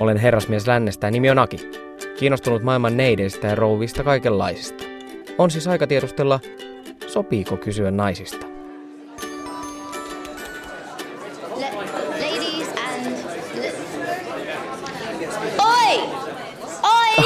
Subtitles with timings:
[0.00, 1.56] Olen herrasmies lännestä ja nimi on Aki.
[2.18, 4.84] Kiinnostunut maailman neideistä ja rouvista kaikenlaisista.
[5.38, 6.40] On siis aika tiedustella,
[7.06, 8.46] sopiiko kysyä naisista.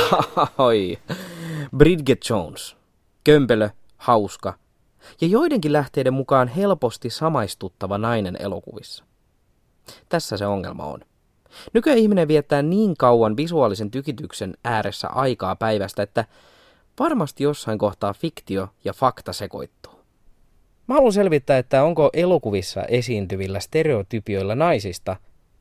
[0.59, 0.99] Oi.
[1.77, 2.77] Bridget Jones.
[3.25, 4.55] Kömpelö, hauska
[5.21, 9.05] ja joidenkin lähteiden mukaan helposti samaistuttava nainen elokuvissa.
[10.09, 11.01] Tässä se ongelma on.
[11.73, 16.25] Nykyään ihminen viettää niin kauan visuaalisen tykityksen ääressä aikaa päivästä, että
[16.99, 19.93] varmasti jossain kohtaa fiktio ja fakta sekoittuu.
[20.87, 25.17] Mä haluan selvittää, että onko elokuvissa esiintyvillä stereotypioilla naisista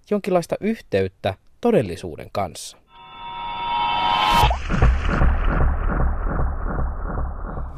[0.10, 2.78] jonkinlaista yhteyttä todellisuuden kanssa.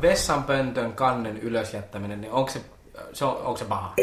[0.02, 2.62] Vessanpöntön kannen ylösjättäminen, niin onko se,
[3.14, 3.94] se, on, onko se paha?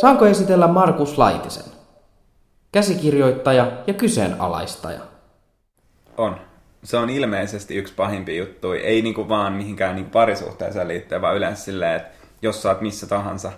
[0.00, 1.79] Saanko esitellä Markus Laitisen?
[2.72, 5.00] Käsikirjoittaja ja kyseenalaistaja.
[6.16, 6.40] On.
[6.84, 8.82] Se on ilmeisesti yksi pahimpia juttuja.
[8.82, 12.10] Ei niinku vaan mihinkään niinku parisuhteeseen liittyen, vaan yleensä silleen, että
[12.42, 13.52] jos sä oot missä tahansa,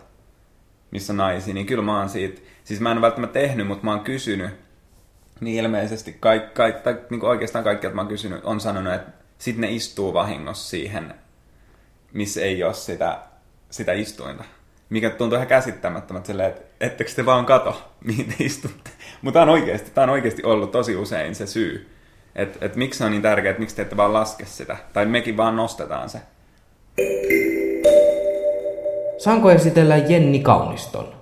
[0.91, 4.05] missä naisia, niin kyllä mä oon siitä, siis mä en välttämättä tehnyt, mutta mä oon
[4.05, 4.50] kysynyt,
[5.41, 9.12] niin ilmeisesti kaik, kaik, tai niinku oikeastaan kaikki, että mä oon kysynyt, on sanonut, että
[9.39, 11.15] sit ne istuu vahingossa siihen,
[12.12, 13.19] missä ei ole sitä,
[13.70, 14.44] sitä istuinta.
[14.93, 18.91] Mikä tuntuu ihan käsittämättömät silleen, että ettekö te vaan kato, mihin te istutte.
[19.23, 21.91] Mutta tämä on oikeasti, tämä on oikeasti ollut tosi usein se syy.
[22.34, 24.77] Että et miksi se on niin tärkeää, että miksi te ette vaan laske sitä.
[24.93, 26.19] Tai mekin vaan nostetaan se.
[29.19, 31.15] Saanko esitellä Jenni Kauniston?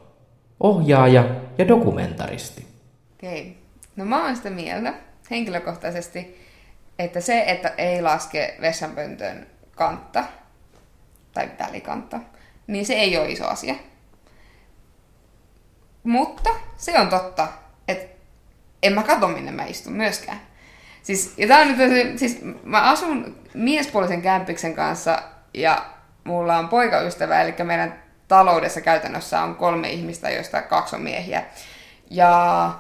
[0.61, 1.25] Ohjaaja
[1.59, 2.67] ja dokumentaristi.
[3.15, 3.57] Okei.
[3.97, 4.95] No mä oon sitä mieltä
[5.31, 6.41] henkilökohtaisesti,
[6.99, 9.47] että se, että ei laske vessanpöntön
[9.77, 10.25] kantta,
[11.35, 12.21] tai välikantta,
[12.71, 13.75] niin se ei ole iso asia.
[16.03, 17.49] Mutta se on totta,
[17.89, 18.17] että
[18.83, 20.41] en mä katso minne mä istun myöskään.
[21.03, 25.23] Siis, ja tää on nyt, siis mä asun miespuolisen kämpiksen kanssa
[25.55, 25.87] ja
[26.25, 31.45] mulla on poikaystävä, eli meidän taloudessa käytännössä on kolme ihmistä, joista kaksi on miehiä.
[32.11, 32.75] Ja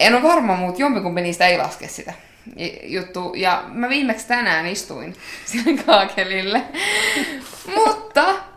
[0.00, 2.12] en ole varma, mutta jompikumpi niistä ei laske sitä
[2.82, 3.32] juttu.
[3.36, 6.62] Ja mä viimeksi tänään istuin sille kaakelille.
[7.74, 8.47] Mutta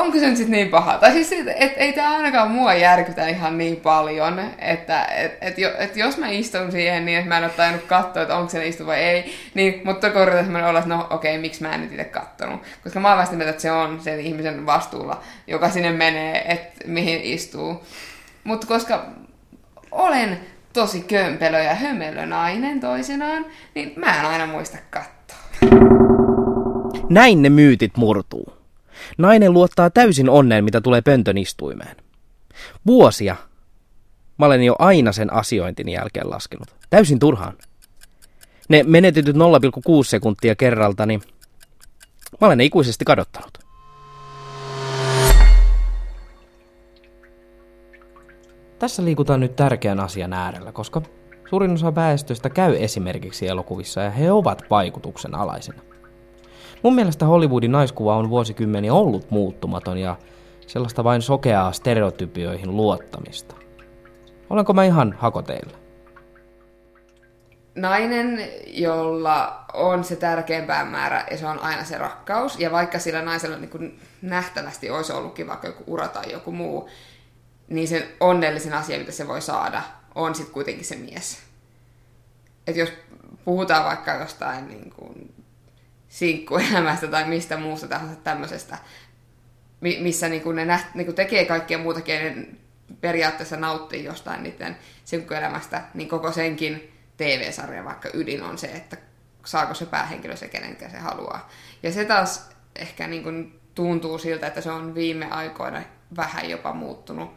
[0.00, 0.98] onko se nyt sitten niin paha?
[0.98, 5.56] Tai siis, että et, ei tämä ainakaan mua järkytä ihan niin paljon, että et, et,
[5.78, 8.68] et jos mä istun siihen niin, että mä en ole tainnut katsoa, että onko se
[8.68, 11.80] istu vai ei, niin, mutta korjata semmoinen olla, että no okei, okay, miksi mä en
[11.80, 12.62] nyt itse kattonut.
[12.82, 17.20] Koska mä oon vasta että se on sen ihmisen vastuulla, joka sinne menee, että mihin
[17.22, 17.84] istuu.
[18.44, 19.06] Mutta koska
[19.90, 20.40] olen
[20.72, 25.38] tosi kömpelö ja hömelö nainen toisinaan, niin mä en aina muista katsoa.
[27.10, 28.59] Näin ne myytit murtuu.
[29.18, 31.96] Nainen luottaa täysin onneen, mitä tulee pöntön istuimeen.
[32.86, 33.36] Vuosia
[34.38, 36.68] mä olen jo aina sen asiointini jälkeen laskenut.
[36.90, 37.56] Täysin turhaan.
[38.68, 39.40] Ne menetetyt 0,6
[40.04, 41.22] sekuntia kerralta, niin
[42.40, 43.58] mä olen ne ikuisesti kadottanut.
[48.78, 51.02] Tässä liikutaan nyt tärkeän asian äärellä, koska
[51.50, 55.89] suurin osa väestöstä käy esimerkiksi elokuvissa ja he ovat vaikutuksen alaisena.
[56.82, 60.16] Mun mielestä Hollywoodin naiskuva on vuosikymmeniä ollut muuttumaton ja
[60.66, 63.54] sellaista vain sokeaa stereotypioihin luottamista.
[64.50, 65.78] Olenko mä ihan hakoteilla?
[67.74, 73.22] Nainen, jolla on se tärkein päämäärä ja se on aina se rakkaus, ja vaikka sillä
[73.22, 76.88] naisella niin kuin nähtävästi olisi ollutkin vaikka joku ura tai joku muu,
[77.68, 79.82] niin sen onnellisen asia, mitä se voi saada,
[80.14, 81.38] on sitten kuitenkin se mies.
[82.66, 82.92] Et jos
[83.44, 85.34] puhutaan vaikka jostain niin kuin
[86.10, 88.78] sinkkuelämästä tai mistä muusta tahansa tämmöisestä,
[89.80, 92.56] missä niin kuin ne näht, niin kuin tekee kaikkea muutakin ja
[93.00, 98.96] periaatteessa nauttii jostain niiden sinkkuelämästä, niin koko senkin TV-sarjan vaikka ydin on se, että
[99.46, 101.48] saako se päähenkilö se, kenenkä se haluaa.
[101.82, 105.82] Ja se taas ehkä niin kuin tuntuu siltä, että se on viime aikoina
[106.16, 107.30] vähän jopa muuttunut.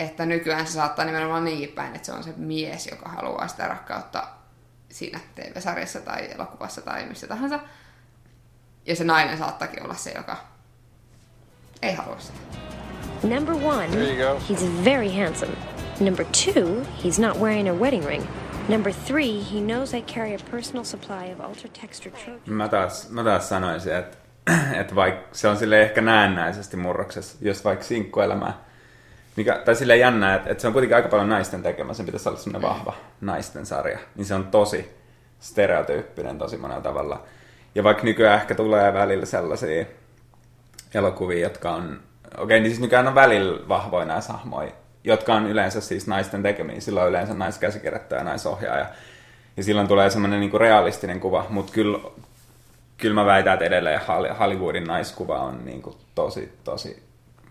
[0.00, 3.68] Että nykyään se saattaa nimenomaan niin päin, että se on se mies, joka haluaa sitä
[3.68, 4.28] rakkautta
[4.94, 7.60] siinä TV-sarjassa tai elokuvassa tai missä tahansa.
[8.86, 10.36] Ja se nainen saattakin olla se, joka
[11.82, 12.38] ei halua sitä.
[13.22, 13.88] Number one,
[14.50, 15.52] he's very handsome.
[16.00, 18.24] Number two, he's not wearing a wedding ring.
[18.68, 22.40] Number three, he knows I carry a personal supply of ultra texture trojan.
[22.46, 24.16] Mä taas, mä taas sanoisin, että,
[24.80, 28.64] että vaikka se on sille ehkä näennäisesti murroksessa, jos vaikka sinkkuelämää,
[29.36, 32.28] mikä, tai sille jännä, että, että, se on kuitenkin aika paljon naisten tekemä, sen pitäisi
[32.28, 34.96] olla semmoinen vahva naisten sarja, niin se on tosi
[35.40, 37.22] stereotyyppinen tosi monella tavalla.
[37.74, 39.84] Ja vaikka nykyään ehkä tulee välillä sellaisia
[40.94, 44.72] elokuvia, jotka on, okei, okay, niin siis nykyään on välillä vahvoja nämä hahmoja,
[45.04, 46.80] jotka on yleensä siis naisten tekemiä.
[46.80, 48.86] Silloin yleensä naiskäsikirjoittaja ja naisohjaaja.
[49.56, 51.98] Ja silloin tulee semmoinen niin realistinen kuva, mutta kyllä,
[52.96, 54.00] kyllä mä väitän, että edelleen
[54.38, 57.02] Hollywoodin naiskuva on niin kuin tosi, tosi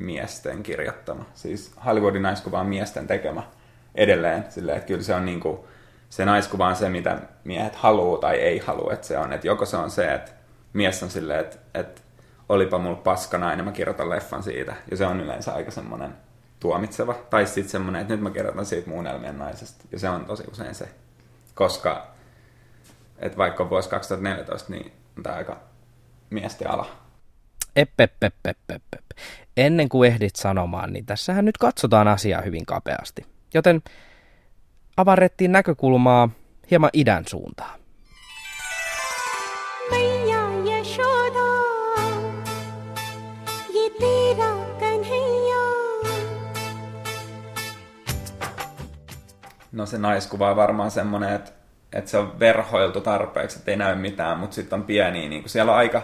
[0.04, 1.26] miesten kirjoittama.
[1.34, 3.44] Siis Hollywoodin naiskuva on miesten tekemä
[3.96, 4.46] edelleen.
[4.50, 5.60] Silleen, että kyllä se on niin kuin,
[6.10, 8.94] se naiskuva on se, mitä miehet haluaa tai ei halua.
[8.94, 10.32] Että se on, että joko se on se, että
[10.74, 12.02] mies on silleen, että, että
[12.50, 14.76] olipa mulla paska nainen, mä kirjoitan leffan siitä.
[14.92, 16.14] Ja se on yleensä aika semmoinen
[16.60, 17.14] tuomitseva.
[17.30, 19.86] Tai sitten semmoinen, että nyt mä kirjoitan siitä muunnelmien naisesta.
[19.92, 20.90] Ja se on tosi usein se.
[21.56, 22.08] Koska,
[23.20, 25.58] että vaikka vuosi 2014, niin on tämä aika
[26.30, 27.04] miesten ala.
[27.76, 29.00] Eppepepepepe.
[29.58, 33.26] Ennen kuin ehdit sanomaan, niin tässähän nyt katsotaan asiaa hyvin kapeasti.
[33.54, 33.82] Joten
[34.98, 36.30] avarrettiin näkökulmaa
[36.72, 37.80] hieman idän suuntaan.
[49.72, 51.52] No se naiskuva on varmaan semmoinen, että,
[51.94, 55.50] että se on verhoiltu tarpeeksi, että ei näy mitään, mutta sitten on pieni, niin kuin
[55.50, 56.02] siellä on aika,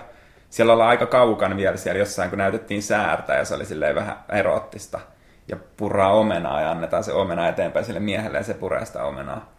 [0.49, 4.23] siellä ollaan aika kaukan vielä siellä jossain, kun näytettiin säärtä ja se oli silleen vähän
[4.29, 4.99] eroottista.
[5.47, 9.53] Ja purraa omenaa ja annetaan se omena eteenpäin sille miehelle ja se puree sitä omenaa.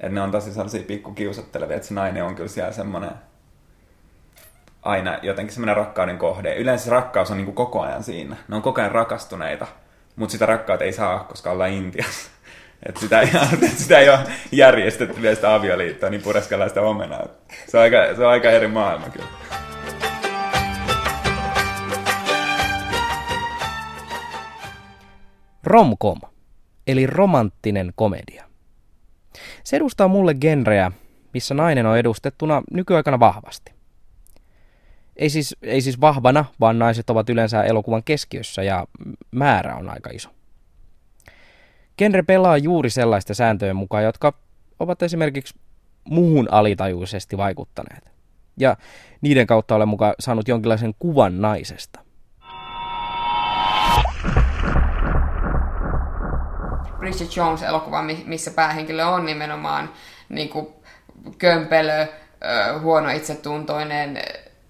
[0.00, 3.10] Että ne on tosi sellaisia pikkukiusattelevia, että se nainen on kyllä siellä semmoinen
[4.82, 6.54] aina jotenkin semmoinen rakkauden kohde.
[6.54, 8.36] Yleensä rakkaus on niin koko ajan siinä.
[8.48, 9.66] Ne on koko ajan rakastuneita,
[10.16, 12.30] mutta sitä rakkautta ei saa, koska ollaan Intiassa.
[12.86, 13.28] Että sitä, ei,
[13.76, 14.18] sitä ei ole
[14.52, 17.26] järjestetty vielä sitä avioliittoa, niin pureskellaan sitä omenaa.
[17.68, 19.26] Se on aika, se on aika eri maailma kyllä.
[25.72, 26.20] Romcom,
[26.86, 28.44] eli romanttinen komedia.
[29.64, 30.92] Se edustaa mulle genreä,
[31.34, 33.72] missä nainen on edustettuna nykyaikana vahvasti.
[35.16, 38.86] Ei siis, ei siis vahvana, vaan naiset ovat yleensä elokuvan keskiössä ja
[39.30, 40.28] määrä on aika iso.
[41.98, 44.34] Genre pelaa juuri sellaista sääntöjen mukaan, jotka
[44.78, 45.54] ovat esimerkiksi
[46.04, 48.10] muuhun alitajuisesti vaikuttaneet.
[48.56, 48.76] Ja
[49.20, 52.11] niiden kautta olen mukaan saanut jonkinlaisen kuvan naisesta.
[57.02, 59.92] Bridget Jones-elokuva, missä päähenkilö on nimenomaan
[60.28, 60.68] niin kuin
[61.38, 62.06] kömpelö,
[62.80, 64.18] huono itsetuntoinen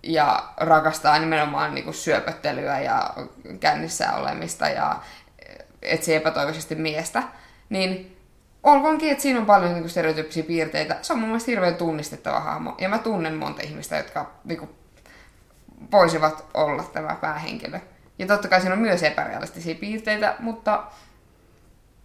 [0.02, 3.14] ja rakastaa nimenomaan niin kuin syöpöttelyä ja
[3.60, 4.96] kännissä olemista ja
[5.82, 7.22] etsii epätoivoisesti miestä,
[7.68, 8.16] niin
[8.62, 10.96] olkoonkin, että siinä on paljon niin stereotyyppisiä piirteitä.
[11.02, 12.74] Se on mun mielestä hirveän tunnistettava hahmo.
[12.78, 14.70] Ja mä tunnen monta ihmistä, jotka niin kuin,
[15.92, 17.80] voisivat olla tämä päähenkilö.
[18.18, 20.84] Ja totta kai siinä on myös epärealistisia piirteitä, mutta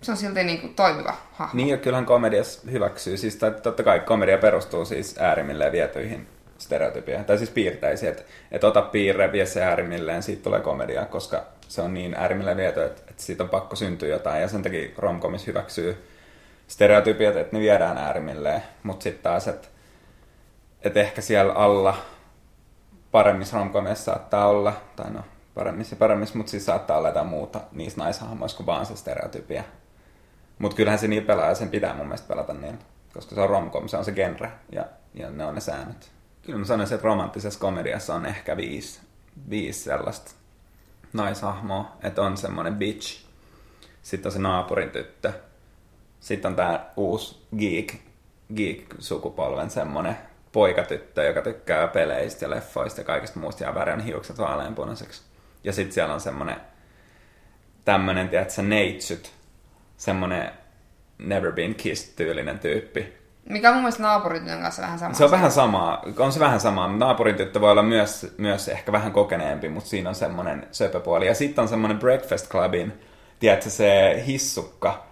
[0.01, 1.57] se on silti niin kuin toimiva hahmo.
[1.57, 3.17] Niin, ja kyllähän komedias hyväksyy.
[3.17, 6.27] Siis totta kai komedia perustuu siis äärimmilleen vietyihin
[6.57, 11.45] stereotypia, tai siis piirteisiin, että et ota piirre, vie se äärimmilleen, siitä tulee komedia, koska
[11.67, 14.89] se on niin äärimmilleen viety, että, että siitä on pakko syntyä jotain, ja sen takia
[14.97, 16.07] romkomis hyväksyy
[16.67, 19.67] stereotypiat, että ne viedään äärimmilleen, mutta sitten taas, että,
[20.81, 21.97] että ehkä siellä alla
[23.11, 25.21] paremmissa romkomissa saattaa olla, tai no
[25.55, 29.63] paremmissa ja paremmissa, mutta siis saattaa olla jotain muuta niissä naishahmoissa kuin vaan se stereotypia.
[30.59, 32.79] Mutta kyllähän se niin pelaa ja sen pitää mun mielestä pelata niin,
[33.13, 36.11] koska se on romkom, se on se genre ja, ja ne on ne säännöt.
[36.41, 39.01] Kyllä mä sanoisin, että romanttisessa komediassa on ehkä viisi,
[39.49, 40.31] viisi sellaista
[41.13, 43.25] naishahmoa, että on semmoinen bitch,
[44.01, 45.33] sitten on se naapurin tyttö,
[46.19, 47.93] sitten on tää uusi geek,
[48.55, 50.17] geek-sukupolven semmoinen
[50.51, 55.21] poikatyttö, joka tykkää peleistä ja leffoista ja kaikesta muusta ja värjän hiukset vaaleanpunaiseksi.
[55.63, 56.61] Ja sitten siellä on semmoinen
[57.85, 59.33] tämmönen, tiedätkö, neitsyt,
[59.97, 60.51] semmoinen
[61.17, 63.17] never been kissed tyylinen tyyppi,
[63.49, 65.13] mikä on mun mielestä naapuritytön kanssa vähän sama.
[65.13, 66.03] Se on vähän samaa.
[66.19, 66.87] On se vähän samaa.
[66.87, 71.27] Naapurin tyttö voi olla myös, myös ehkä vähän kokeneempi, mutta siinä on semmoinen söpöpuoli.
[71.27, 72.93] Ja sitten on semmoinen Breakfast Clubin,
[73.39, 75.03] tiedätkö, se hissukka,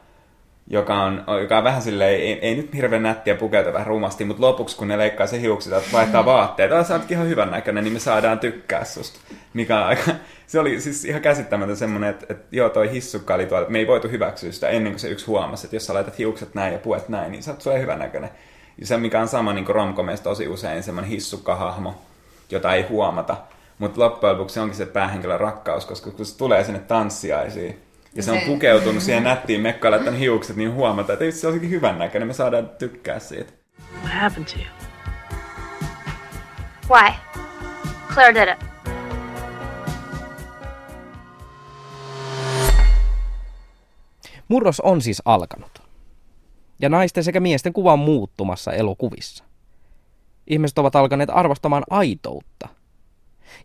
[0.68, 4.42] joka on, joka on vähän silleen, ei, ei nyt hirveän nättiä pukeutua vähän rumasti, mutta
[4.42, 8.00] lopuksi kun ne leikkaa se hiukset vaihtaa vaatteet, että sä ihan hyvän näköinen, niin me
[8.00, 9.20] saadaan tykkää susta.
[9.56, 10.12] Mikä on aika,
[10.48, 13.80] se oli siis ihan käsittämätön semmoinen, että, että joo toi hissukka oli tuolla, että me
[13.80, 16.74] ei voitu hyväksyä sitä ennen kuin se yksi huomasi, että jos sä laitat hiukset näin
[16.74, 18.30] ja puet näin, niin sä oot sulle hyvän näköinen.
[18.78, 22.02] Ja se mikä on sama niin romkomeista tosi usein semmoinen hissukkahahmo,
[22.50, 23.38] jota ei huomata.
[23.80, 27.82] Mutta loppujen lopuksi se onkin se päähenkilön rakkaus, koska kun se tulee sinne tanssiaisiin,
[28.16, 32.00] ja se on pukeutunut siihen nättiin mekkaan, laittanut hiukset, niin huomata, että se olisikin hyvän
[32.00, 33.54] näköinen, me saadaan tykkää siitä.
[34.04, 34.68] What happened to you?
[36.90, 37.14] Why?
[38.14, 38.75] Claire did it.
[44.48, 45.82] Murros on siis alkanut.
[46.80, 49.44] Ja naisten sekä miesten kuva on muuttumassa elokuvissa.
[50.48, 52.70] Ihmiset ovat alkaneet arvostamaan aitoutta.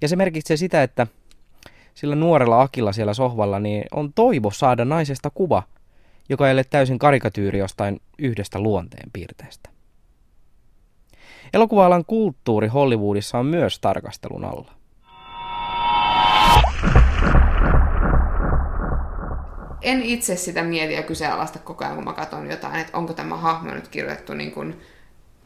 [0.00, 1.06] Ja se merkitsee sitä, että
[1.94, 5.62] sillä nuorella Akilla siellä sohvalla niin on toivo saada naisesta kuva,
[6.28, 9.70] joka ei ole täysin karikatyyri jostain yhdestä luonteen piirteestä.
[11.52, 14.79] Elokuva-alan kulttuuri Hollywoodissa on myös tarkastelun alla.
[19.90, 23.37] En itse sitä mieti ja kyseenalaista koko ajan, kun mä katson jotain, että onko tämä
[23.37, 24.80] hahmo nyt kirjoitettu niin kuin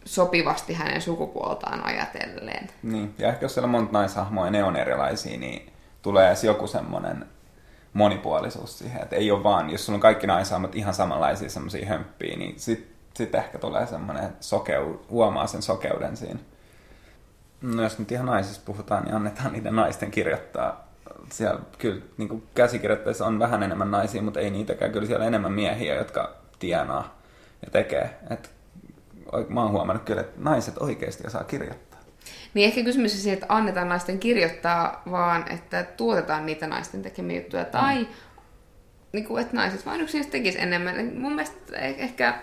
[0.05, 2.71] sopivasti hänen sukupuoltaan ajatellen.
[2.83, 5.73] Niin, ja ehkä jos siellä on monta naishahmoa ja ne on erilaisia, niin
[6.03, 7.27] tulee edes joku semmoinen
[7.93, 12.37] monipuolisuus siihen, että ei ole vaan, jos sulla on kaikki naishahmot ihan samanlaisia semmoisia hömppiä,
[12.37, 16.41] niin sitten sit ehkä tulee semmoinen sokeu, huomaa sen sokeuden siinä.
[17.63, 20.84] No jos nyt ihan naisista puhutaan, niin annetaan niiden naisten kirjoittaa.
[21.33, 24.93] Siellä kyllä niin kuin käsikirjoittajissa on vähän enemmän naisia, mutta ei niitäkään.
[24.93, 27.21] Kyllä siellä enemmän miehiä, jotka tienaa
[27.65, 28.11] ja tekee.
[28.31, 28.51] Et,
[29.49, 32.01] mä oon huomannut kyllä, että naiset oikeasti osaa kirjoittaa.
[32.55, 37.41] Niin ehkä kysymys on siitä, että annetaan naisten kirjoittaa, vaan että tuotetaan niitä naisten tekemiä
[37.41, 37.65] juttuja.
[37.65, 38.09] Tai mm.
[39.13, 41.13] niin kuin, että naiset vain yksin tekisi enemmän.
[41.15, 42.39] Mun mielestä eh- ehkä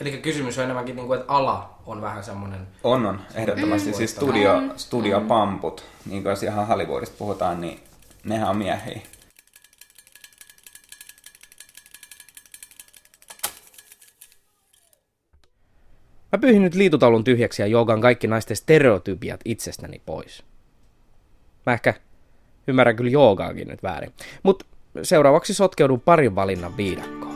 [0.00, 2.66] Eli kysymys on enemmänkin, niin kuin, että ala on vähän semmoinen...
[2.84, 3.20] On, on.
[3.34, 3.90] Ehdottomasti.
[3.90, 3.94] Mm.
[3.94, 4.70] Siis studio, mm.
[4.76, 7.80] studiopamput, niin kuin jos ihan Hollywoodista puhutaan, niin
[8.24, 9.00] nehän on miehiä.
[16.32, 20.42] Mä pyyhin nyt liitutaulun tyhjäksi ja joogan kaikki naisten stereotypiat itsestäni pois.
[21.66, 21.94] Mä ehkä
[22.66, 24.12] ymmärrän kyllä joogaakin nyt väärin.
[24.42, 24.64] Mutta
[25.02, 27.31] seuraavaksi sotkeudun parin valinnan viidakkoon.